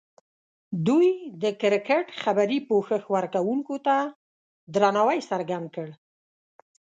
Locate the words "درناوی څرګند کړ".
4.73-5.87